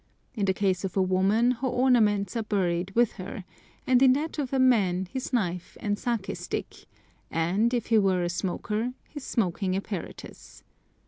In 0.33 0.45
the 0.45 0.53
case 0.55 0.83
of 0.83 0.97
a 0.97 1.01
woman 1.03 1.51
her 1.51 1.67
ornaments 1.67 2.35
are 2.35 2.41
buried 2.41 2.89
with 2.95 3.11
her, 3.21 3.43
and 3.85 4.01
in 4.01 4.13
that 4.13 4.39
of 4.39 4.51
a 4.51 4.57
man 4.57 5.05
his 5.11 5.31
knife 5.31 5.77
and 5.79 5.95
saké 5.95 6.35
stick, 6.35 6.87
and, 7.29 7.71
if 7.71 7.85
he 7.93 7.99
were 7.99 8.23
a 8.23 8.29
smoker, 8.29 8.93
his 9.07 9.23
smoking 9.23 9.75
apparatus. 9.75 10.63